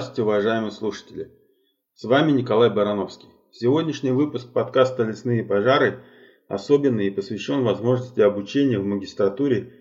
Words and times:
Здравствуйте, 0.00 0.22
уважаемые 0.22 0.70
слушатели! 0.70 1.30
С 1.92 2.04
вами 2.04 2.32
Николай 2.32 2.70
Барановский. 2.70 3.28
Сегодняшний 3.52 4.12
выпуск 4.12 4.50
подкаста 4.50 5.02
«Лесные 5.02 5.44
пожары» 5.44 6.02
особенный 6.48 7.08
и 7.08 7.10
посвящен 7.10 7.64
возможности 7.64 8.20
обучения 8.20 8.78
в 8.78 8.84
магистратуре 8.86 9.74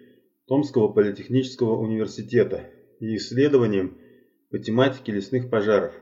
Томского 0.45 0.89
политехнического 0.89 1.77
университета 1.77 2.65
и 2.99 3.15
исследованиям 3.15 3.97
по 4.51 4.59
тематике 4.59 5.13
лесных 5.13 5.49
пожаров. 5.49 5.93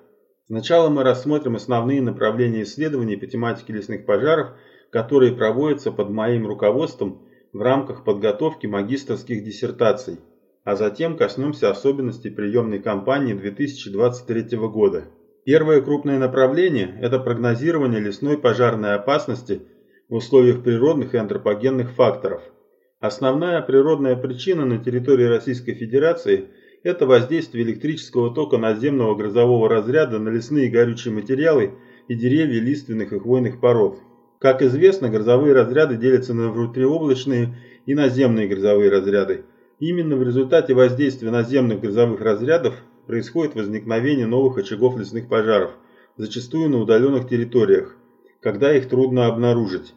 Сначала 0.48 0.90
мы 0.90 1.04
рассмотрим 1.04 1.56
основные 1.56 2.02
направления 2.02 2.64
исследований 2.64 3.18
по 3.18 3.28
тематике 3.28 3.74
лесных 3.74 4.08
пожаров, 4.08 4.58
которые 4.90 5.34
проводятся 5.34 5.92
под 5.92 6.10
моим 6.10 6.48
руководством 6.48 7.22
в 7.54 7.62
рамках 7.62 8.04
подготовки 8.04 8.66
магистрских 8.66 9.44
диссертаций– 9.44 10.18
а 10.68 10.76
затем 10.76 11.16
коснемся 11.16 11.72
особенностей 11.72 12.30
приемной 12.30 12.80
кампании 12.80 13.34
2023 13.34 14.58
года. 14.58 15.06
Первое 15.46 15.80
крупное 15.80 16.20
направление– 16.20 16.94
это 17.02 17.20
прогнозирование 17.20 18.02
лесной 18.02 18.38
пожарной 18.38 18.96
опасности 18.96 19.62
в 20.10 20.16
условиях 20.16 20.64
природных 20.64 21.14
и 21.14 21.18
антропогенных 21.20 21.92
факторов. 21.92 22.42
Основная 23.00 23.62
природная 23.62 24.18
причина 24.18 24.66
на 24.66 24.78
территории 24.78 25.24
Российской 25.24 25.74
Федерации– 25.74 26.50
это 26.84 27.06
воздействие 27.06 27.64
электрического 27.64 28.36
тока 28.36 28.58
наземного 28.58 29.16
грозового 29.16 29.70
разряда 29.70 30.20
на 30.20 30.28
лесные 30.28 30.70
горючие 30.70 31.14
материалы 31.14 31.76
и 32.10 32.14
деревья 32.14 32.60
лиственных 32.60 33.14
и 33.14 33.20
хвойных 33.20 33.62
пород. 33.62 34.00
Как 34.42 34.62
известно, 34.62 35.08
грозовые 35.08 35.54
разряды 35.54 35.96
делятся 35.96 36.34
на 36.34 36.52
внутриоблачные 36.52 37.56
и 37.86 37.96
наземные 37.96 38.50
грозовые 38.50 38.92
разряды– 38.92 39.46
Именно 39.80 40.16
в 40.16 40.24
результате 40.24 40.74
воздействия 40.74 41.30
наземных 41.30 41.82
газовых 41.82 42.20
разрядов 42.20 42.74
происходит 43.06 43.54
возникновение 43.54 44.26
новых 44.26 44.58
очагов 44.58 44.98
лесных 44.98 45.30
пожаров, 45.30 45.72
зачастую 46.18 46.70
на 46.70 46.80
удаленных 46.80 47.30
территориях, 47.30 47.96
когда 48.42 48.76
их 48.76 48.90
трудно 48.90 49.28
обнаружить. 49.28 49.94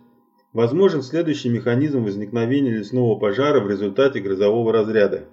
Возможен 0.52 1.00
следующий 1.00 1.48
механизм 1.48 2.04
возникновения 2.04 2.72
лесного 2.72 3.18
пожара 3.18 3.60
в 3.60 3.70
результате 3.70 4.20
грозового 4.20 4.70
разряда. 4.70 5.24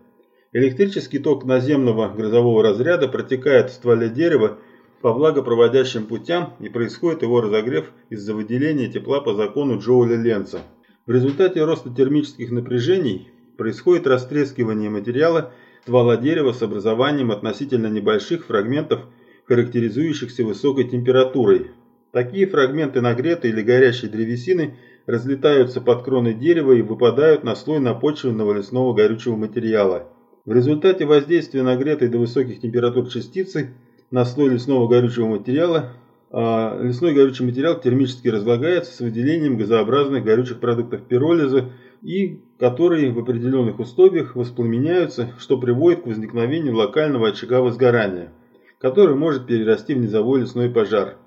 Электрический 0.53 1.19
ток 1.19 1.43
наземного 1.43 2.07
грозового 2.07 2.63
разряда 2.63 3.09
протекает 3.09 3.69
в 3.69 3.73
стволе 3.73 4.07
дерева 4.07 4.59
по 5.01 5.11
влагопроводящим 5.11 6.05
путям 6.05 6.53
и 6.61 6.69
происходит 6.69 7.21
его 7.21 7.41
разогрев 7.41 7.91
из-за 8.09 8.33
выделения 8.33 8.87
тепла 8.87 9.19
по 9.19 9.33
закону 9.33 9.79
Джоуля-Ленца. 9.79 10.61
В 11.05 11.11
результате 11.11 11.65
роста 11.65 11.89
термических 11.89 12.49
напряжений 12.51 13.29
происходит 13.57 14.07
растрескивание 14.07 14.89
материала 14.89 15.51
ствола 15.83 16.17
дерева 16.17 16.51
с 16.51 16.61
образованием 16.61 17.31
относительно 17.31 17.87
небольших 17.87 18.45
фрагментов, 18.45 19.01
характеризующихся 19.45 20.43
высокой 20.43 20.83
температурой. 20.83 21.71
Такие 22.11 22.47
фрагменты 22.47 23.01
нагретой 23.01 23.51
или 23.51 23.61
горящей 23.61 24.09
древесины 24.09 24.75
разлетаются 25.05 25.81
под 25.81 26.03
кроны 26.03 26.33
дерева 26.33 26.73
и 26.73 26.81
выпадают 26.81 27.43
на 27.43 27.55
слой 27.55 27.79
напочвенного 27.79 28.53
лесного 28.53 28.93
горючего 28.93 29.35
материала. 29.35 30.07
В 30.45 30.51
результате 30.53 31.05
воздействия 31.05 31.63
нагретой 31.63 32.09
до 32.09 32.19
высоких 32.19 32.59
температур 32.59 33.07
частицы 33.07 33.73
на 34.11 34.25
слой 34.25 34.49
лесного 34.49 34.87
горючего 34.87 35.27
материала 35.27 35.93
а, 36.29 36.81
лесной 36.81 37.13
горючий 37.13 37.45
материал 37.45 37.79
термически 37.79 38.27
разлагается 38.27 38.93
с 38.93 38.99
выделением 38.99 39.57
газообразных 39.57 40.25
горючих 40.25 40.59
продуктов 40.59 41.03
пиролиза 41.03 41.71
и 42.01 42.41
которые 42.59 43.11
в 43.11 43.19
определенных 43.19 43.79
условиях 43.79 44.35
воспламеняются, 44.35 45.33
что 45.39 45.59
приводит 45.59 46.01
к 46.01 46.07
возникновению 46.07 46.75
локального 46.75 47.29
очага 47.29 47.61
возгорания, 47.61 48.33
который 48.79 49.15
может 49.15 49.45
перерасти 49.45 49.93
в 49.93 49.99
низовой 49.99 50.41
лесной 50.41 50.69
пожар. 50.69 51.17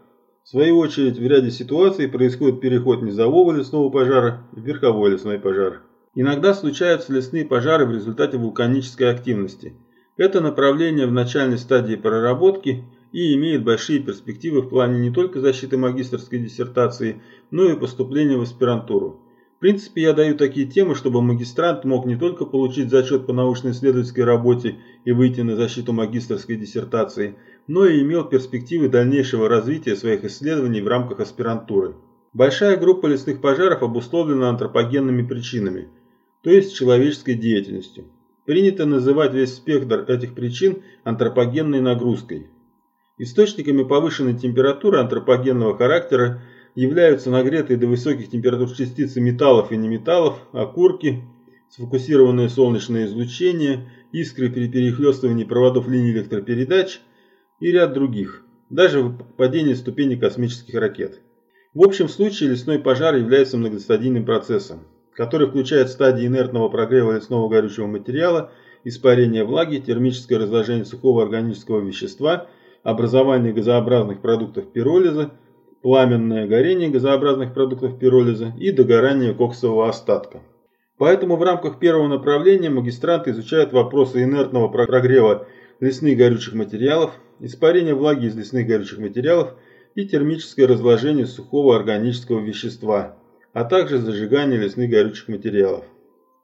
В 0.43 0.49
свою 0.49 0.79
очередь, 0.79 1.19
в 1.19 1.27
ряде 1.27 1.51
ситуаций 1.51 2.09
происходит 2.09 2.61
переход 2.61 3.03
низового 3.03 3.53
лесного 3.53 3.91
пожара 3.91 4.43
в 4.53 4.61
верховой 4.61 5.11
лесной 5.11 5.39
пожар. 5.39 5.83
Иногда 6.15 6.55
случаются 6.55 7.13
лесные 7.13 7.45
пожары 7.45 7.87
в 7.87 7.93
результате 7.93 8.37
вулканической 8.37 9.11
активности. 9.11 9.75
Это 10.17 10.41
направление 10.41 11.07
в 11.07 11.13
начальной 11.13 11.59
стадии 11.59 11.95
проработки 11.95 12.85
и 13.13 13.35
имеет 13.35 13.63
большие 13.63 14.01
перспективы 14.01 14.63
в 14.63 14.69
плане 14.69 14.99
не 14.99 15.13
только 15.13 15.41
защиты 15.41 15.77
магистрской 15.77 16.41
диссертации, 16.41 17.23
но 17.53 17.71
и 17.71 17.79
поступления 17.79 18.37
в 18.37 18.43
аспирантуру. 18.43 19.21
В 19.61 19.63
принципе, 19.63 20.01
я 20.01 20.15
даю 20.15 20.39
такие 20.39 20.67
темы, 20.67 20.95
чтобы 20.95 21.21
магистрант 21.21 21.85
мог 21.85 22.07
не 22.07 22.17
только 22.17 22.47
получить 22.47 22.89
зачет 22.89 23.27
по 23.27 23.35
научно-исследовательской 23.35 24.25
работе 24.25 24.77
и 25.05 25.13
выйти 25.13 25.43
на 25.43 25.55
защиту 25.55 25.93
магистрской 25.93 26.57
диссертации, 26.57 27.37
но 27.67 27.85
и 27.85 28.01
имел 28.01 28.25
перспективы 28.25 28.89
дальнейшего 28.89 29.51
развития 29.51 29.97
своих 29.97 30.25
исследований 30.25 30.81
в 30.81 30.89
рамках 30.89 31.21
аспирантуры. 31.21 31.95
Большая 32.33 32.79
группа 32.79 33.07
лесных 33.07 33.43
пожаров 33.43 33.83
обусловлена 33.83 34.49
антропогенными 34.49 35.27
причинами, 35.27 35.89
то 36.43 36.49
есть 36.49 36.75
человеческой 36.75 37.35
деятельностью. 37.35 38.07
Принято 38.47 38.87
называть 38.87 39.35
весь 39.35 39.53
спектр 39.53 40.11
этих 40.11 40.35
причин 40.35 40.79
антропогенной 41.05 41.83
нагрузкой. 41.83 42.47
Источниками 43.19 43.83
повышенной 43.83 44.39
температуры 44.39 45.01
антропогенного 45.01 45.77
характера 45.77 46.41
являются 46.81 47.31
нагретые 47.31 47.77
до 47.77 47.87
высоких 47.87 48.31
температур 48.31 48.73
частицы 48.73 49.21
металлов 49.21 49.71
и 49.71 49.77
неметаллов, 49.77 50.39
окурки, 50.53 51.23
сфокусированное 51.69 52.49
солнечное 52.49 53.05
излучение, 53.05 53.91
искры 54.13 54.51
при 54.51 54.67
перехлестывании 54.67 55.45
проводов 55.45 55.89
линий 55.89 56.13
электропередач 56.13 57.01
и 57.61 57.71
ряд 57.71 57.93
других, 57.93 58.45
даже 58.71 59.15
падение 59.37 59.77
ступени 59.77 60.15
космических 60.15 60.75
ракет. 60.75 61.21
В 61.75 61.85
общем 61.85 62.09
случае 62.09 62.51
лесной 62.51 62.79
пожар 62.79 63.15
является 63.15 63.59
многостадийным 63.59 64.25
процессом, 64.25 64.87
который 65.13 65.49
включает 65.49 65.91
стадии 65.91 66.27
инертного 66.27 66.71
прогрева 66.71 67.13
лесного 67.13 67.51
горючего 67.51 67.89
материала, 67.89 68.53
испарение 68.85 69.45
влаги, 69.45 69.77
термическое 69.81 70.39
разложение 70.39 70.87
сухого 70.87 71.23
органического 71.23 71.81
вещества, 71.81 72.49
образование 72.83 73.53
газообразных 73.53 74.23
продуктов 74.23 74.73
пиролиза, 74.73 75.33
пламенное 75.83 76.47
горение 76.47 76.91
газообразных 76.91 77.55
продуктов 77.55 77.99
пиролиза 77.99 78.53
и 78.59 78.71
догорание 78.71 79.35
коксового 79.35 79.89
остатка. 79.89 80.41
Поэтому 80.99 81.37
в 81.37 81.43
рамках 81.43 81.79
первого 81.79 82.09
направления 82.09 82.69
магистранты 82.69 83.31
изучают 83.31 83.73
вопросы 83.73 84.23
инертного 84.23 84.69
прогрева 84.69 85.47
лесных 85.81 86.19
горючих 86.19 86.53
материалов, 86.53 87.13
испарения 87.39 87.95
влаги 87.95 88.27
из 88.27 88.37
лесных 88.37 88.67
горючих 88.67 88.99
материалов 88.99 89.55
и 89.95 90.05
термическое 90.05 90.67
разложение 90.67 91.27
сухого 91.27 91.75
органического 91.75 92.41
вещества, 92.41 93.17
а 93.55 93.65
также 93.65 93.99
зажигание 93.99 94.61
лесных 94.61 94.91
горючих 94.91 95.29
материалов. 95.29 95.85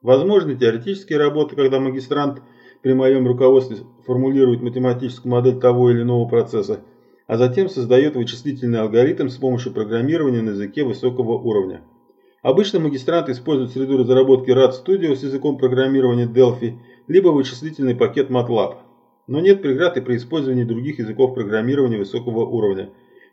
Возможны 0.00 0.56
теоретические 0.56 1.19
работы, 1.19 1.54
когда 1.54 1.78
магистрант 1.78 2.41
при 2.82 2.94
моем 2.94 3.26
руководстве 3.26 3.78
формулирует 4.06 4.62
математическую 4.62 5.32
модель 5.32 5.60
того 5.60 5.91
или 5.91 6.02
иного 6.02 6.26
процесса, 6.28 6.80
а 7.26 7.37
затем 7.37 7.69
создает 7.69 8.14
вычислительный 8.14 8.81
алгоритм 8.81 9.28
с 9.28 9.37
помощью 9.37 9.72
программирования 9.72 10.42
на 10.42 10.50
языке 10.50 10.84
высокого 10.84 11.32
уровня. 11.32 11.82
Обычно 12.42 12.78
магистранты 12.78 13.32
используют 13.32 13.72
среду 13.72 13.98
разработки 13.98 14.50
RAD 14.50 14.72
Studio 14.72 15.16
с 15.16 15.22
языком 15.25 15.59
программирования 15.59 16.26
Delphi, 16.26 16.75
либо 17.09 17.28
вычислительный 17.28 17.97
пакет 17.97 18.31
MATLAB. 18.31 18.76
Но 19.26 19.41
нет 19.41 19.60
преград 19.60 19.97
и 19.97 20.00
при 20.00 20.16
использовании 20.16 20.62
других 20.62 21.00
языков 21.00 21.34
программирования 21.34 21.98
высокого 21.98 22.44
уровня. 22.44 22.91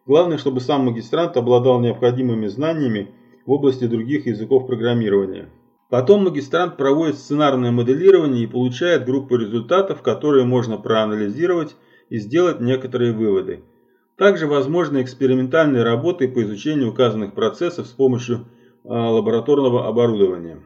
Главное, 0.07 0.39
чтобы 0.39 0.59
сам 0.59 0.85
магистрант 0.85 1.37
обладал 1.37 1.79
необходимыми 1.79 2.47
знаниями 2.47 3.11
в 3.45 3.51
области 3.51 3.85
других 3.85 4.25
языков 4.25 4.65
программирования. 4.65 5.49
Потом 5.89 6.23
магистрант 6.23 6.77
проводит 6.77 7.17
сценарное 7.17 7.69
моделирование 7.69 8.45
и 8.45 8.47
получает 8.47 9.05
группу 9.05 9.35
результатов, 9.35 10.01
которые 10.01 10.45
можно 10.45 10.77
проанализировать 10.77 11.75
и 12.09 12.17
сделать 12.17 12.59
некоторые 12.59 13.13
выводы. 13.13 13.61
Также 14.17 14.45
возможны 14.45 15.01
экспериментальные 15.01 15.83
работы 15.83 16.27
по 16.27 16.43
изучению 16.43 16.89
указанных 16.89 17.33
процессов 17.33 17.87
с 17.87 17.91
помощью 17.91 18.45
а, 18.83 19.09
лабораторного 19.09 19.87
оборудования. 19.87 20.61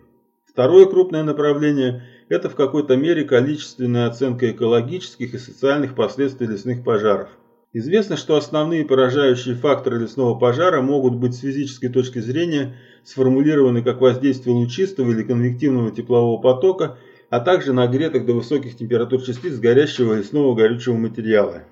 Второе 0.45 0.85
крупное 0.85 1.23
направление– 1.23 2.03
это 2.29 2.49
в 2.49 2.55
какой-то 2.55 2.97
мере 2.97 3.23
количественная 3.23 4.07
оценка 4.07 4.51
экологических 4.51 5.33
и 5.33 5.38
социальных 5.38 5.95
последствий 5.95 6.47
лесных 6.47 6.83
пожаров. 6.83 7.29
Известно, 7.71 8.17
что 8.17 8.35
основные 8.35 8.83
поражающие 8.83 9.55
факторы 9.55 10.00
лесного 10.00 10.38
пожара 10.38 10.81
могут 10.81 11.15
быть 11.15 11.35
с 11.35 11.39
физической 11.39 11.89
точки 11.89 12.19
зрения 12.19 12.75
сформулированы 13.03 13.83
как 13.83 14.01
воздействие 14.01 14.55
лучистого 14.55 15.11
или 15.11 15.23
конвективного 15.23 15.91
теплового 15.91 16.41
потока, 16.41 16.97
а 17.29 17.39
также 17.39 17.71
нагретых 17.71 18.25
до 18.25 18.33
высоких 18.33 18.75
температур 18.75 19.21
частиц 19.21 19.59
горящего 19.59 20.15
лесного 20.15 20.55
горючего 20.55 20.95
материала. 20.95 21.63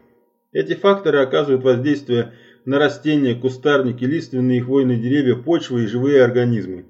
Эти 0.56 0.74
факторы 0.74 1.20
оказывают 1.20 1.66
воздействие 1.66 2.32
на 2.64 2.80
растения, 2.80 3.36
кустарники, 3.36 4.06
лиственные 4.06 4.60
и 4.60 4.62
хвойные 4.62 4.98
деревья, 4.98 5.36
почвы 5.36 5.84
и 5.84 5.86
живые 5.86 6.24
организмы. 6.24 6.86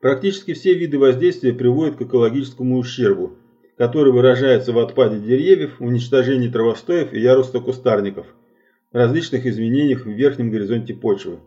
Практически 0.00 0.52
все 0.54 0.74
виды 0.74 0.96
воздействия 0.96 1.52
приводят 1.52 1.96
к 1.96 2.02
экологическому 2.02 2.78
ущербу, 2.78 3.36
который 3.76 4.12
выражается 4.12 4.72
в 4.72 4.78
отпаде 4.78 5.18
деревьев, 5.18 5.80
уничтожении 5.80 6.48
травостоев 6.48 7.12
и 7.12 7.18
яруста 7.18 7.58
кустарников, 7.58 8.26
различных 8.92 9.44
изменениях 9.44 10.06
в 10.06 10.10
верхнем 10.10 10.52
горизонте 10.52 10.94
почвы. 10.94 11.40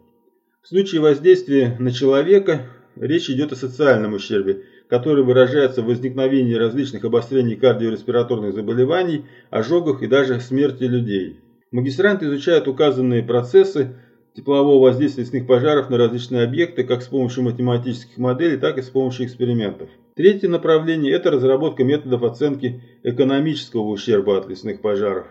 В 0.63 0.67
случае 0.67 0.99
воздействия 0.99 1.77
на 1.79 1.93
человека 1.93 2.65
речь 2.97 3.29
идет 3.29 3.53
о 3.53 3.55
социальном 3.55 4.15
ущербе, 4.15 4.63
который 4.89 5.23
выражается 5.23 5.81
в 5.81 5.85
возникновении 5.85 6.55
различных 6.55 7.05
обострений 7.05 7.55
кардиореспираторных 7.55 8.53
заболеваний, 8.53 9.23
ожогах 9.49 10.03
и 10.03 10.07
даже 10.07 10.41
смерти 10.41 10.83
людей. 10.83 11.39
Магистранты 11.73 12.27
изучают 12.27 12.67
указанные 12.67 13.23
процессы 13.23 13.95
теплового 14.35 14.79
воздействия 14.79 15.23
лесных 15.23 15.47
пожаров 15.47 15.89
на 15.89 15.97
различные 15.97 16.43
объекты 16.43 16.83
как 16.83 17.01
с 17.01 17.07
помощью 17.07 17.41
математических 17.45 18.15
моделей, 18.19 18.57
так 18.57 18.77
и 18.77 18.83
с 18.83 18.91
помощью 18.91 19.25
экспериментов. 19.25 19.89
Третье 20.15 20.47
направление– 20.47 21.11
это 21.13 21.31
разработка 21.31 21.83
методов 21.83 22.21
оценки 22.21 22.83
экономического 23.01 23.87
ущерба 23.87 24.37
от 24.37 24.47
лесных 24.47 24.81
пожаров. 24.81 25.25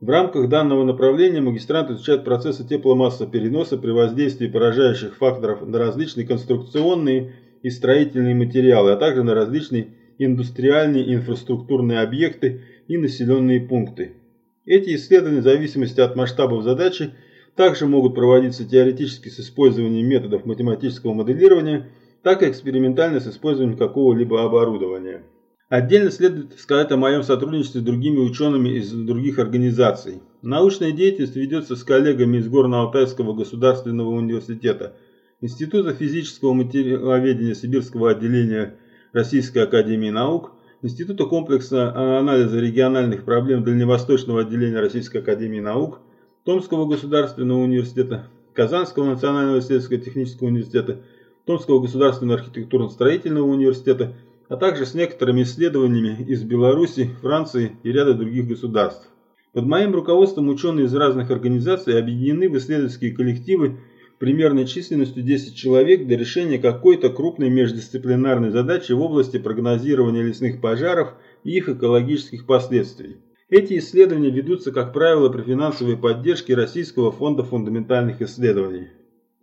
В 0.00 0.10
рамках 0.10 0.48
данного 0.48 0.82
направления 0.82 1.40
магистранты 1.40 1.92
изучают 1.92 2.24
процессы 2.24 2.66
тепломассопереноса 2.66 3.76
при 3.76 3.92
воздействии 3.92 4.48
поражающих 4.48 5.16
факторов 5.16 5.64
на 5.64 5.78
различные 5.78 6.26
конструкционные 6.26 7.32
и 7.62 7.70
строительные 7.70 8.34
материалы, 8.34 8.90
а 8.90 8.96
также 8.96 9.22
на 9.22 9.34
различные 9.34 9.92
индустриальные 10.18 11.04
и 11.04 11.14
инфраструктурные 11.14 12.00
объекты 12.00 12.60
и 12.88 12.98
населенные 12.98 13.60
пункты. 13.60 14.16
Эти 14.66 14.96
исследования 14.96 15.40
в 15.40 15.44
зависимости 15.44 16.00
от 16.00 16.16
масштабов 16.16 16.64
задачи 16.64 17.14
также 17.54 17.86
могут 17.86 18.16
проводиться 18.16 18.68
теоретически 18.68 19.28
с 19.28 19.38
использованием 19.38 20.08
методов 20.08 20.44
математического 20.44 21.14
моделирования, 21.14 21.88
так 22.22 22.42
и 22.42 22.50
экспериментально 22.50 23.20
с 23.20 23.28
использованием 23.28 23.78
какого-либо 23.78 24.44
оборудования. 24.44 25.22
Отдельно 25.68 26.10
следует 26.10 26.58
сказать 26.58 26.90
о 26.90 26.96
моем 26.96 27.22
сотрудничестве 27.22 27.80
с 27.80 27.84
другими 27.84 28.18
учеными 28.18 28.70
из 28.70 28.90
других 28.90 29.38
организаций. 29.38 30.20
Научная 30.42 30.92
деятельность 30.92 31.36
ведется 31.36 31.76
с 31.76 31.84
коллегами 31.84 32.38
из 32.38 32.48
Горно-Алтайского 32.48 33.34
государственного 33.34 34.10
университета, 34.10 34.94
Института 35.40 35.92
физического 35.92 36.54
материаловедения 36.54 37.54
Сибирского 37.54 38.10
отделения 38.10 38.74
Российской 39.12 39.58
академии 39.58 40.10
наук, 40.10 40.52
Института 40.82 41.24
комплекса 41.24 41.92
анализа 42.18 42.60
региональных 42.60 43.24
проблем 43.24 43.64
Дальневосточного 43.64 44.42
отделения 44.42 44.80
Российской 44.80 45.18
академии 45.18 45.60
наук, 45.60 46.00
Томского 46.44 46.86
государственного 46.86 47.58
университета, 47.58 48.28
Казанского 48.52 49.06
национального 49.06 49.58
исследовательского 49.58 50.00
технического 50.00 50.46
университета, 50.48 51.00
Томского 51.44 51.80
государственного 51.80 52.38
архитектурно-строительного 52.40 53.44
университета– 53.44 54.14
а 54.48 54.56
также 54.56 54.86
с 54.86 54.94
некоторыми 54.94 55.42
исследованиями 55.42 56.24
из 56.24 56.42
Беларуси, 56.44 57.10
Франции 57.20 57.76
и 57.82 57.90
ряда 57.90 58.14
других 58.14 58.46
государств. 58.46 59.10
Под 59.52 59.64
моим 59.64 59.94
руководством 59.94 60.48
ученые 60.48 60.86
из 60.86 60.94
разных 60.94 61.30
организаций 61.30 61.98
объединены 61.98 62.48
в 62.48 62.56
исследовательские 62.56 63.12
коллективы 63.12 63.80
примерной 64.18 64.66
численностью 64.66 65.22
10 65.22 65.54
человек 65.56 66.06
для 66.06 66.16
решения 66.16 66.58
какой-то 66.58 67.10
крупной 67.10 67.50
междисциплинарной 67.50 68.50
задачи 68.50 68.92
в 68.92 69.00
области 69.00 69.38
прогнозирования 69.38 70.22
лесных 70.22 70.60
пожаров 70.60 71.14
и 71.44 71.50
их 71.56 71.68
экологических 71.68 72.46
последствий. 72.46 73.16
Эти 73.48 73.78
исследования 73.78 74.30
ведутся, 74.30 74.72
как 74.72 74.92
правило, 74.92 75.28
при 75.28 75.42
финансовой 75.42 75.96
поддержке 75.96 76.54
Российского 76.54 77.12
фонда 77.12 77.44
фундаментальных 77.44 78.20
исследований. 78.20 78.88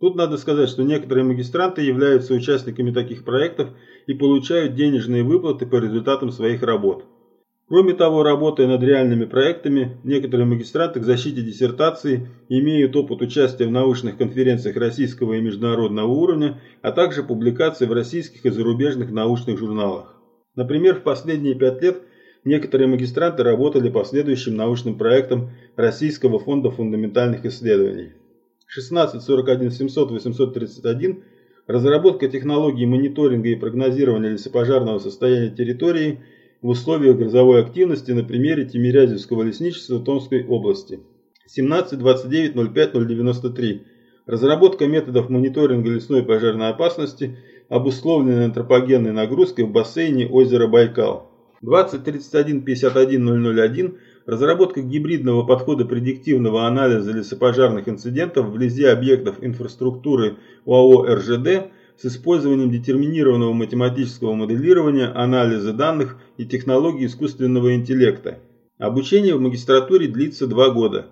Тут 0.00 0.16
надо 0.16 0.36
сказать, 0.36 0.68
что 0.68 0.82
некоторые 0.82 1.24
магистранты 1.24 1.80
являются 1.80 2.34
участниками 2.34 2.90
таких 2.90 3.24
проектов 3.24 3.70
и 4.06 4.12
получают 4.12 4.74
денежные 4.74 5.22
выплаты 5.22 5.64
по 5.64 5.76
результатам 5.76 6.30
своих 6.30 6.62
работ. 6.62 7.06
Кроме 7.66 7.94
того, 7.94 8.22
работая 8.22 8.66
над 8.66 8.82
реальными 8.82 9.24
проектами, 9.24 9.96
некоторые 10.04 10.46
магистранты 10.46 11.00
к 11.00 11.04
защите 11.04 11.40
диссертации 11.40 12.28
имеют 12.50 12.94
опыт 12.94 13.22
участия 13.22 13.66
в 13.66 13.70
научных 13.70 14.18
конференциях 14.18 14.76
российского 14.76 15.34
и 15.34 15.40
международного 15.40 16.08
уровня, 16.08 16.60
а 16.82 16.92
также 16.92 17.22
публикации 17.22 17.86
в 17.86 17.92
российских 17.92 18.44
и 18.44 18.50
зарубежных 18.50 19.10
научных 19.10 19.58
журналах. 19.58 20.14
Например, 20.54 20.96
в 20.96 21.02
последние 21.02 21.54
пять 21.54 21.80
лет 21.80 22.02
некоторые 22.44 22.86
магистранты 22.86 23.42
работали 23.42 23.88
по 23.88 24.04
следующим 24.04 24.56
научным 24.56 24.98
проектам 24.98 25.50
Российского 25.74 26.38
фонда 26.38 26.70
фундаментальных 26.70 27.46
исследований. 27.46 28.12
16 28.66 29.22
41 29.22 29.70
700 29.70 30.10
831 30.10 31.22
разработка 31.66 32.28
технологий 32.28 32.84
мониторинга 32.84 33.48
и 33.48 33.54
прогнозирования 33.54 34.30
лесопожарного 34.30 34.98
состояния 34.98 35.50
территории 35.50 36.20
в 36.64 36.68
условиях 36.68 37.18
грозовой 37.18 37.60
активности 37.60 38.12
на 38.12 38.24
примере 38.24 38.64
Тимирязевского 38.64 39.42
лесничества 39.42 40.00
Томской 40.00 40.46
области. 40.46 40.98
17 41.46 41.98
29 41.98 42.72
05 42.72 43.06
093 43.06 43.82
разработка 44.24 44.86
методов 44.86 45.28
мониторинга 45.28 45.90
лесной 45.90 46.22
пожарной 46.22 46.70
опасности, 46.70 47.36
обусловленной 47.68 48.46
антропогенной 48.46 49.12
нагрузкой 49.12 49.66
в 49.66 49.72
бассейне 49.72 50.26
озера 50.26 50.66
Байкал. 50.66 51.30
20 51.60 52.02
31 52.02 52.62
51 52.62 53.58
001 53.58 53.98
Разработка 54.24 54.80
гибридного 54.80 55.44
подхода 55.44 55.84
предиктивного 55.84 56.66
анализа 56.66 57.12
лесопожарных 57.12 57.90
инцидентов 57.90 58.46
вблизи 58.46 58.84
объектов 58.84 59.36
инфраструктуры 59.42 60.38
ОАО 60.64 61.14
РЖД 61.14 61.70
с 61.96 62.06
использованием 62.06 62.70
детерминированного 62.70 63.52
математического 63.52 64.34
моделирования, 64.34 65.06
анализа 65.06 65.72
данных 65.72 66.16
и 66.36 66.44
технологий 66.44 67.06
искусственного 67.06 67.74
интеллекта. 67.74 68.38
Обучение 68.78 69.36
в 69.36 69.40
магистратуре 69.40 70.08
длится 70.08 70.46
два 70.46 70.70
года. 70.70 71.06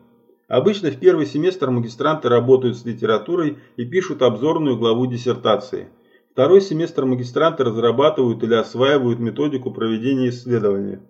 Обычно 0.49 0.91
в 0.91 0.99
первый 0.99 1.27
семестр 1.27 1.71
магистранты 1.71 2.29
работают 2.29 2.77
с 2.77 2.85
литературой 2.85 3.59
и 3.77 3.85
пишут 3.85 4.23
обзорную 4.23 4.77
главу 4.77 5.07
диссертации. 5.07 5.89
Второй 6.33 6.61
семестр 6.61 7.05
магистранты 7.05 7.63
разрабатывают 7.63 8.43
или 8.43 8.55
осваивают 8.55 9.19
методику 9.19 9.71
проведения 9.71 10.31
исследования. 10.31 11.01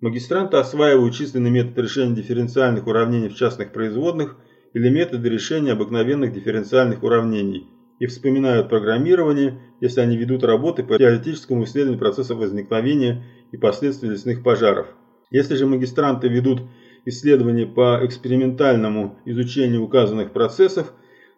Магистранты 0.00 0.58
осваивают 0.58 1.14
численный 1.14 1.50
метод 1.50 1.78
решения 1.78 2.14
дифференциальных 2.14 2.86
уравнений 2.86 3.28
в 3.28 3.34
частных 3.34 3.72
производных 3.72 4.36
или 4.74 4.88
методы 4.90 5.28
решения 5.28 5.72
обыкновенных 5.72 6.32
дифференциальных 6.32 7.02
уравнений 7.02 7.66
и 7.98 8.06
вспоминают 8.06 8.68
программирование, 8.68 9.60
если 9.80 10.00
они 10.00 10.16
ведут 10.16 10.44
работы 10.44 10.82
по 10.82 10.98
теоретическому 10.98 11.64
исследованию 11.64 11.98
процессов 11.98 12.38
возникновения 12.38 13.24
и 13.52 13.56
последствий 13.56 14.10
лесных 14.10 14.42
пожаров. 14.42 14.88
Если 15.30 15.54
же 15.56 15.66
магистранты 15.66 16.28
ведут 16.28 16.62
исследования 17.04 17.66
по 17.66 18.00
экспериментальному 18.04 19.18
изучению 19.24 19.82
указанных 19.82 20.32
процессов, 20.32 20.92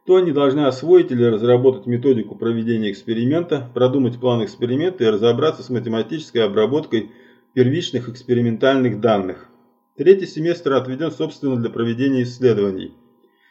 то 0.04 0.16
они 0.16 0.32
должны 0.32 0.60
освоить 0.60 1.12
или 1.12 1.24
разработать 1.24 1.86
методику 1.86 2.34
проведения 2.34 2.90
эксперимента, 2.90 3.70
продумать 3.74 4.18
план 4.18 4.42
эксперимента 4.42 5.04
и 5.04 5.08
разобраться 5.08 5.62
с 5.62 5.68
математической 5.68 6.38
обработкой 6.38 7.10
первичных 7.52 8.08
экспериментальных 8.08 9.00
данных. 9.00 9.48
Третий 9.96 10.26
семестр 10.26 10.72
отведен 10.74 11.10
собственно 11.10 11.56
для 11.56 11.70
проведения 11.70 12.22
исследований. 12.22 12.94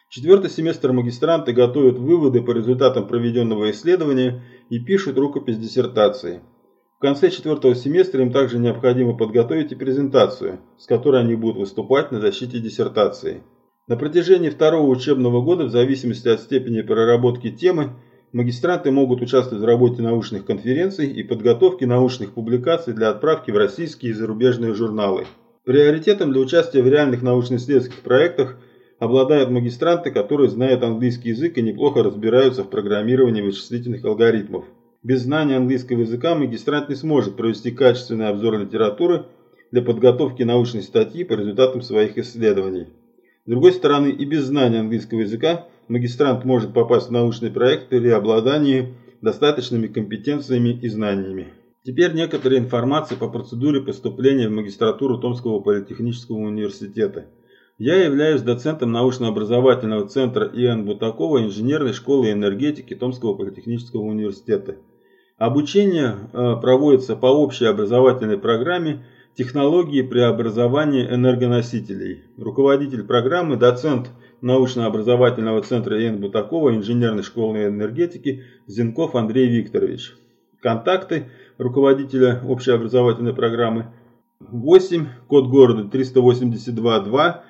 Четвертый 0.09 0.49
семестр 0.49 0.93
магистранты 0.93 1.51
готовят 1.51 1.97
выводы 1.97 2.41
по 2.41 2.51
результатам 2.51 3.07
проведенного 3.09 3.71
исследования 3.71 4.41
и 4.69 4.79
пишут 4.79 5.17
рукопись 5.17 5.57
диссертации. 5.57 6.39
В 6.97 7.01
конце 7.01 7.29
четвертого 7.29 7.75
семестра 7.75 8.21
им 8.21 8.31
также 8.31 8.57
необходимо 8.57 9.17
подготовить 9.17 9.73
и 9.73 9.75
презентацию, 9.75 10.61
с 10.77 10.85
которой 10.85 11.21
они 11.21 11.35
будут 11.35 11.57
выступать 11.57 12.13
на 12.13 12.21
защите 12.21 12.59
диссертации. 12.59 13.43
На 13.87 13.97
протяжении 13.97 14.49
второго 14.49 14.87
учебного 14.87 15.41
года, 15.41 15.65
в 15.65 15.71
зависимости 15.71 16.29
от 16.29 16.39
степени 16.39 16.81
проработки 16.81 17.51
темы, 17.51 17.89
магистранты 18.31 18.91
могут 18.91 19.21
участвовать 19.21 19.61
в 19.61 19.67
работе 19.67 20.01
научных 20.01 20.45
конференций 20.45 21.11
и 21.11 21.21
подготовке 21.21 21.85
научных 21.85 22.33
публикаций 22.33 22.93
для 22.93 23.09
отправки 23.09 23.51
в 23.51 23.57
российские 23.57 24.11
и 24.11 24.15
зарубежные 24.15 24.73
журналы. 24.73 25.27
Приоритетом 25.65 26.31
для 26.31 26.41
участия 26.41 26.81
в 26.81 26.87
реальных 26.87 27.21
научно-исследовательских 27.21 28.01
проектах 28.01 28.57
обладают 28.99 29.49
магистранты, 29.49 30.11
которые 30.11 30.49
знают 30.49 30.83
английский 30.83 31.29
язык 31.29 31.57
и 31.57 31.61
неплохо 31.61 32.03
разбираются 32.03 32.63
в 32.63 32.69
программировании 32.69 33.41
вычислительных 33.41 34.03
алгоритмов. 34.05 34.65
Без 35.03 35.21
знания 35.21 35.57
английского 35.57 35.99
языка 35.99 36.35
магистрант 36.35 36.89
не 36.89 36.95
сможет 36.95 37.35
провести 37.35 37.71
качественный 37.71 38.29
обзор 38.29 38.59
литературы 38.59 39.25
для 39.71 39.81
подготовки 39.81 40.43
научной 40.43 40.81
статьи 40.81 41.23
по 41.23 41.33
результатам 41.33 41.81
своих 41.81 42.17
исследований. 42.17 42.87
С 43.45 43.49
другой 43.49 43.71
стороны, 43.73 44.09
и 44.09 44.25
без 44.25 44.43
знания 44.43 44.79
английского 44.79 45.19
языка 45.19 45.67
магистрант 45.87 46.43
может 46.43 46.73
попасть 46.73 47.07
в 47.07 47.11
научный 47.11 47.51
проект 47.51 47.89
при 47.89 48.09
обладании 48.09 48.95
достаточными 49.21 49.87
компетенциями 49.87 50.77
и 50.81 50.89
знаниями. 50.89 51.53
Теперь 51.83 52.13
некоторая 52.13 52.59
информация 52.59 53.17
по 53.17 53.29
процедуре 53.29 53.81
поступления 53.81 54.49
в 54.49 54.51
магистратуру 54.51 55.19
Томского 55.19 55.61
политехнического 55.61 56.37
университета. 56.37 57.27
Я 57.77 58.03
являюсь 58.03 58.41
доцентом 58.41 58.91
научно-образовательного 58.91 60.07
центра 60.07 60.47
И.Н. 60.47 60.83
Бутакова 60.83 61.43
инженерной 61.43 61.93
школы 61.93 62.31
энергетики 62.31 62.95
Томского 62.95 63.35
политехнического 63.35 64.01
университета. 64.01 64.77
Обучение 65.37 66.15
э, 66.33 66.55
проводится 66.59 67.15
по 67.15 67.27
общей 67.27 67.65
образовательной 67.65 68.39
программе 68.39 69.05
Технологии 69.35 70.01
преобразования 70.01 71.13
энергоносителей. 71.13 72.23
Руководитель 72.39 73.03
программы, 73.03 73.55
доцент 73.57 74.09
научно-образовательного 74.41 75.61
центра 75.61 76.01
Н. 76.01 76.19
Бутакова 76.19 76.75
инженерной 76.75 77.21
школы 77.21 77.65
энергетики 77.65 78.43
Зинков 78.65 79.13
Андрей 79.13 79.47
Викторович. 79.49 80.15
Контакты 80.63 81.27
руководителя 81.59 82.41
общеобразовательной 82.47 83.35
программы 83.35 83.93
8, 84.39 85.05
код 85.27 85.47
города 85.49 85.83
382-2, 85.95 87.41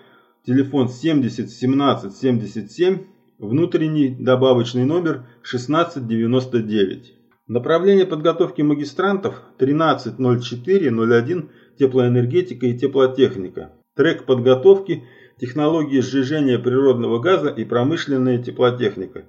телефон 0.47 0.87
70 0.87 1.51
17 1.51 2.15
77, 2.15 2.99
внутренний 3.37 4.15
добавочный 4.17 4.85
номер 4.85 5.25
1699. 5.43 7.13
Направление 7.47 8.05
подготовки 8.05 8.61
магистрантов 8.61 9.41
130401 9.57 11.49
теплоэнергетика 11.77 12.65
и 12.65 12.77
теплотехника. 12.77 13.73
Трек 13.95 14.23
подготовки 14.23 15.03
технологии 15.37 15.99
сжижения 15.99 16.57
природного 16.57 17.19
газа 17.19 17.49
и 17.49 17.65
промышленная 17.65 18.41
теплотехника. 18.41 19.25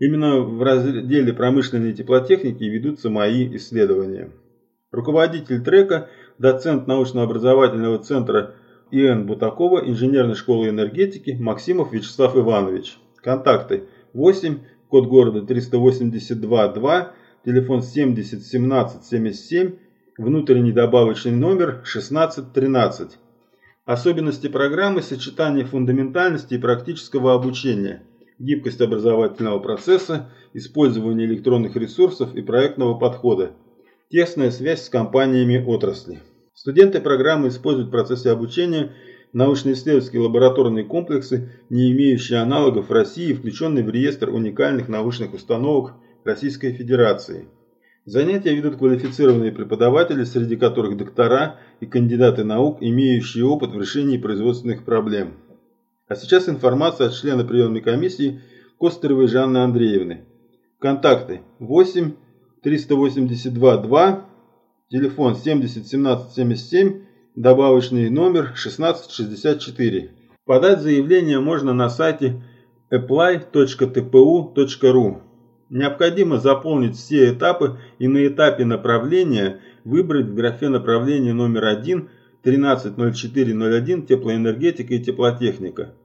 Именно 0.00 0.40
в 0.40 0.60
разделе 0.62 1.32
промышленной 1.32 1.92
теплотехники 1.92 2.64
ведутся 2.64 3.08
мои 3.08 3.56
исследования. 3.56 4.32
Руководитель 4.90 5.62
трека, 5.62 6.08
доцент 6.38 6.88
научно-образовательного 6.88 7.98
центра 8.00 8.56
И.Н. 8.90 9.26
Бутакова, 9.26 9.80
инженерной 9.80 10.36
школы 10.36 10.68
энергетики 10.68 11.36
Максимов 11.40 11.92
Вячеслав 11.92 12.36
Иванович. 12.36 12.98
Контакты 13.16 13.88
8, 14.12 14.58
код 14.88 15.08
города 15.08 15.40
382-2, 15.40 17.08
телефон 17.44 17.82
70 17.82 18.46
17 18.46 19.04
77, 19.04 19.72
внутренний 20.18 20.70
добавочный 20.70 21.32
номер 21.32 21.82
1613. 21.82 23.18
Особенности 23.84 24.46
программы– 24.46 25.02
сочетание 25.02 25.64
фундаментальности 25.64 26.54
и 26.54 26.58
практического 26.58 27.34
обучения, 27.34 28.04
гибкость 28.38 28.80
образовательного 28.80 29.58
процесса, 29.58 30.30
использование 30.54 31.26
электронных 31.26 31.74
ресурсов 31.74 32.34
и 32.36 32.42
проектного 32.42 32.94
подхода, 32.94 33.50
тесная 34.10 34.52
связь 34.52 34.84
с 34.84 34.88
компаниями 34.88 35.62
отрасли. 35.64 36.20
Студенты 36.56 37.00
программы 37.00 37.48
используют 37.48 37.88
в 37.88 37.92
процессе 37.92 38.30
обучения 38.30 38.90
научно-исследовательские 39.32 40.22
лабораторные 40.22 40.84
комплексы, 40.84 41.52
не 41.70 41.92
имеющие 41.92 42.40
аналогов 42.40 42.88
в 42.88 42.92
России, 42.92 43.32
включенные 43.32 43.84
в 43.84 43.90
реестр 43.90 44.30
уникальных 44.30 44.88
научных 44.88 45.34
установок 45.34 45.94
Российской 46.24 46.72
Федерации– 46.72 47.46
Занятия 48.06 48.54
ведут 48.54 48.76
квалифицированные 48.76 49.50
преподаватели, 49.50 50.22
среди 50.22 50.54
которых 50.54 50.96
доктора 50.96 51.58
и 51.80 51.86
кандидаты 51.86 52.44
наук, 52.44 52.78
имеющие 52.80 53.44
опыт 53.44 53.72
в 53.72 53.80
решении 53.80 54.16
производственных 54.16 54.84
проблем. 54.84 55.34
А 56.06 56.14
сейчас 56.14 56.48
информация 56.48 57.08
от 57.08 57.14
члена 57.14 57.42
приемной 57.42 57.80
комиссии 57.80 58.40
Костеровой 58.78 59.26
Жанны 59.26 59.58
Андреевны. 59.58 60.24
Контакты 60.78 61.40
8 61.58 62.12
382 62.62 63.76
2, 63.78 64.24
телефон 64.90 65.36
70 65.36 65.86
17 65.86 66.32
77, 66.32 67.02
добавочный 67.34 68.08
номер 68.10 68.52
1664. 68.54 70.10
Подать 70.44 70.80
заявление 70.80 71.40
можно 71.40 71.72
на 71.72 71.88
сайте 71.88 72.42
apply.tpu.ru. 72.92 73.62
Необходимо 75.68 76.38
заполнить 76.38 76.96
все 76.96 77.32
этапы 77.32 77.80
и 77.98 78.06
на 78.06 78.24
этапе 78.28 78.64
направления 78.64 79.58
выбрать 79.84 80.26
в 80.26 80.34
графе 80.34 80.68
направления 80.68 81.32
номер 81.32 81.64
1 81.64 82.08
130401 82.42 84.06
теплоэнергетика 84.06 84.94
и 84.94 85.02
теплотехника. 85.02 85.96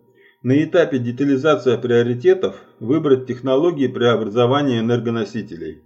На 0.41 0.63
этапе 0.63 0.97
детализация 0.97 1.77
приоритетов 1.77 2.55
выбрать 2.79 3.27
технологии 3.27 3.85
преобразования 3.85 4.79
энергоносителей. 4.79 5.83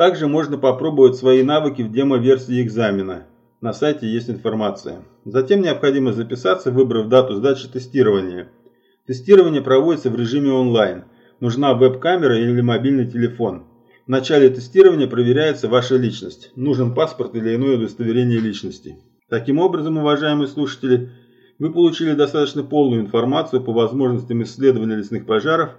Также 0.00 0.28
можно 0.28 0.56
попробовать 0.56 1.16
свои 1.16 1.42
навыки 1.42 1.82
в 1.82 1.92
демо-версии 1.92 2.62
экзамена. 2.62 3.26
На 3.60 3.74
сайте 3.74 4.06
есть 4.06 4.30
информация. 4.30 5.02
Затем 5.26 5.60
необходимо 5.60 6.14
записаться, 6.14 6.70
выбрав 6.70 7.10
дату 7.10 7.34
сдачи 7.34 7.68
тестирования. 7.68 8.48
Тестирование 9.06 9.60
проводится 9.60 10.08
в 10.08 10.16
режиме 10.18 10.52
онлайн– 10.52 11.04
нужна 11.40 11.74
веб-камера 11.74 12.38
или 12.38 12.62
мобильный 12.62 13.10
телефон. 13.10 13.64
В 14.06 14.08
начале 14.08 14.48
тестирования 14.48 15.06
проверяется 15.06 15.68
ваша 15.68 15.98
личность. 15.98 16.50
Нужен 16.56 16.94
паспорт 16.94 17.34
или 17.34 17.54
иное 17.54 17.76
удостоверение 17.76 18.40
личности. 18.40 18.96
Таким 19.28 19.58
образом, 19.58 19.98
уважаемые 19.98 20.48
слушатели, 20.48 21.10
вы 21.58 21.74
получили 21.74 22.14
достаточно 22.14 22.62
полную 22.62 23.02
информацию 23.02 23.62
по 23.62 23.74
возможностям 23.74 24.42
исследования 24.44 24.96
лесных 24.96 25.26
пожаров 25.26 25.72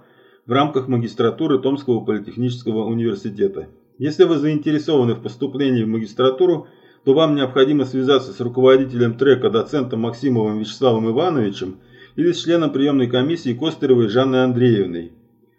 в 0.46 0.52
рамках 0.52 0.86
магистратуры 0.86 1.58
Томского 1.58 2.04
политехнического 2.04 2.84
университета. 2.84 3.66
Если 3.98 4.24
вы 4.24 4.38
заинтересованы 4.38 5.14
в 5.14 5.22
поступлении 5.22 5.84
в 5.84 5.88
магистратуру, 5.88 6.66
то 7.04 7.14
вам 7.14 7.34
необходимо 7.34 7.84
связаться 7.84 8.32
с 8.32 8.40
руководителем 8.40 9.18
трека 9.18 9.50
доцентом 9.50 10.00
Максимовым 10.00 10.58
Вячеславом 10.58 11.10
Ивановичем 11.10 11.80
или 12.16 12.32
с 12.32 12.42
членом 12.42 12.72
приемной 12.72 13.08
комиссии 13.08 13.54
Костеревой 13.54 14.08
Жанной 14.08 14.44
Андреевной. 14.44 15.12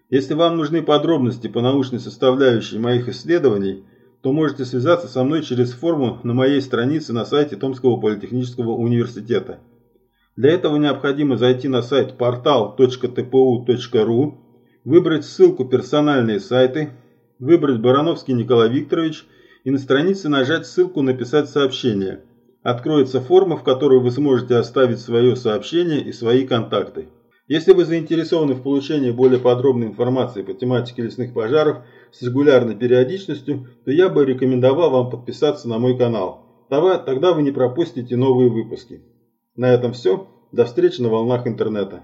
Если 0.09 0.33
вам 0.35 0.57
нужны 0.57 0.81
подробности 0.81 1.47
по 1.47 1.61
научной 1.61 1.99
составляющей 1.99 2.77
моих 2.77 3.09
исследований, 3.09 3.83
то 4.21 4.31
можете 4.31 4.63
связаться 4.63 5.07
со 5.07 5.23
мной 5.23 5.41
через 5.43 5.71
форму 5.73 6.19
на 6.23 6.33
моей 6.33 6.61
странице 6.61 7.11
на 7.13 7.25
сайте 7.25 7.57
Томского 7.57 7.99
политехнического 7.99 8.71
университета. 8.71 9.59
Для 10.35 10.51
этого 10.51 10.77
необходимо 10.77 11.35
зайти 11.37 11.67
на 11.67 11.81
сайт 11.81 12.13
portal.tpu.ru, 12.17 12.77
выбрать 14.85 15.25
ссылку 15.25 15.65
«Персональные 15.65 16.39
сайты», 16.39 16.91
выбрать 17.43 17.79
Барановский 17.81 18.33
Николай 18.33 18.69
Викторович 18.69 19.25
и 19.65 19.71
на 19.71 19.77
странице 19.77 20.29
нажать 20.29 20.65
ссылку 20.65 21.01
«Написать 21.01 21.49
сообщение». 21.49 22.21
Откроется 22.63 23.19
форма, 23.19 23.57
в 23.57 23.63
которой 23.63 23.99
вы 23.99 24.09
сможете 24.11 24.55
оставить 24.55 25.01
свое 25.01 25.35
сообщение 25.35 26.01
и 26.01 26.13
свои 26.13 26.47
контакты. 26.47 27.09
Если 27.49 27.73
вы 27.73 27.83
заинтересованы 27.83 28.53
в 28.53 28.63
получении 28.63 29.11
более 29.11 29.39
подробной 29.39 29.87
информации 29.87 30.43
по 30.43 30.53
тематике 30.53 31.01
лесных 31.01 31.33
пожаров 31.33 31.79
с 32.13 32.21
регулярной 32.21 32.75
периодичностью, 32.75 33.67
то 33.83 33.91
я 33.91 34.07
бы 34.07 34.23
рекомендовал 34.23 34.91
вам 34.91 35.09
подписаться 35.09 35.67
на 35.67 35.77
мой 35.77 35.97
канал. 35.97 36.65
Тогда 36.69 37.33
вы 37.33 37.41
не 37.41 37.51
пропустите 37.51 38.15
новые 38.15 38.49
выпуски. 38.49 39.03
На 39.57 39.73
этом 39.73 39.91
все. 39.91 40.29
До 40.53 40.63
встречи 40.63 41.01
на 41.01 41.09
волнах 41.09 41.45
интернета. 41.45 42.03